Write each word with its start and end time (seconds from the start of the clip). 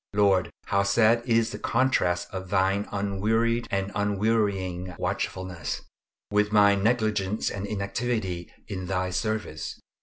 Lord, 0.15 0.49
how 0.65 0.81
sad 0.81 1.21
is 1.27 1.51
the 1.51 1.59
contrast 1.59 2.29
of 2.33 2.49
Thine 2.49 2.87
unwearied 2.91 3.67
and 3.69 3.91
unwearying 3.93 4.95
watchfulness, 4.97 5.83
with 6.31 6.51
my 6.51 6.73
negligence 6.73 7.51
and 7.51 7.67
inactivity 7.67 8.51
in 8.67 8.87
Thy 8.87 9.11
service. 9.11 9.79